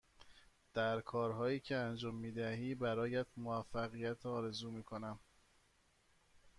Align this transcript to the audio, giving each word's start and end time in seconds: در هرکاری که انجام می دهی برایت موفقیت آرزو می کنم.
در 0.73 0.93
هرکاری 0.95 1.59
که 1.59 1.75
انجام 1.75 2.15
می 2.15 2.31
دهی 2.31 2.75
برایت 2.75 3.27
موفقیت 3.37 4.25
آرزو 4.25 4.71
می 4.71 4.83
کنم. 4.83 5.19